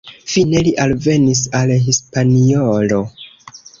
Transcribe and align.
Fine 0.35 0.61
li 0.67 0.71
alvenis 0.85 1.41
al 1.59 1.73
Hispaniolo. 1.89 3.03